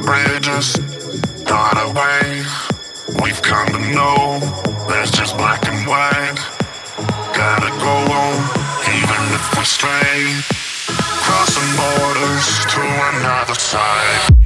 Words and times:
the 0.00 0.06
bridges, 0.06 0.76
not 1.44 1.76
away. 1.88 2.44
We've 3.22 3.40
come 3.42 3.66
to 3.68 3.78
know 3.94 4.38
there's 4.88 5.10
just 5.10 5.36
black 5.36 5.66
and 5.66 5.86
white. 5.86 6.38
Gotta 7.34 7.70
go 7.78 7.96
on, 8.12 8.36
even 8.94 9.20
if 9.34 9.58
we 9.58 9.64
stray. 9.64 10.42
Crossing 11.24 11.70
borders 11.76 12.66
to 12.74 12.80
another 13.16 13.54
side. 13.54 14.37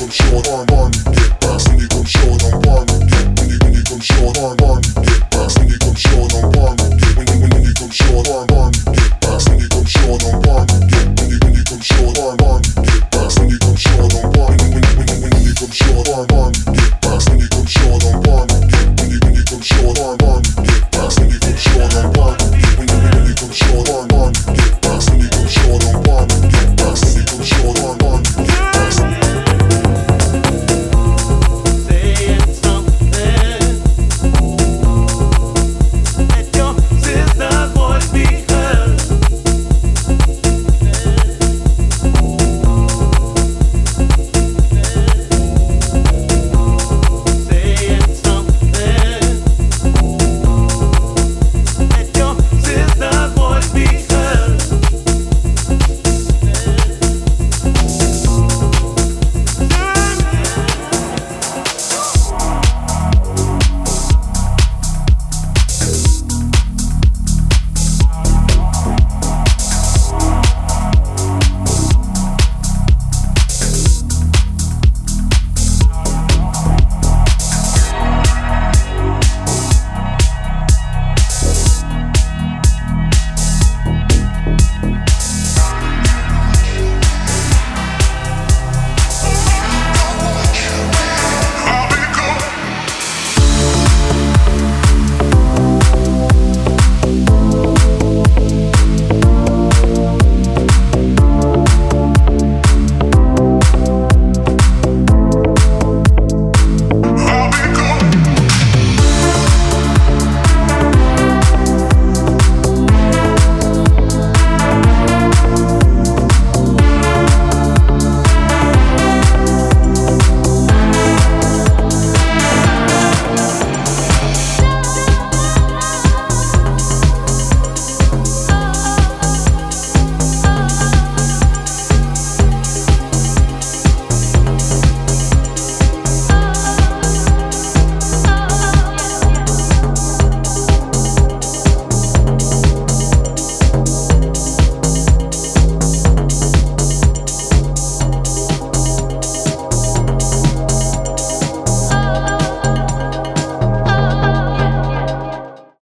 from 0.00 0.08
short 0.08 0.48
on 0.48 0.66
money. 0.70 1.09